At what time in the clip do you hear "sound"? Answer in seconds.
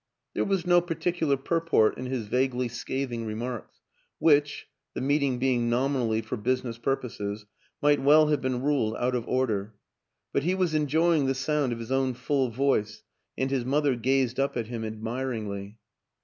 11.35-11.71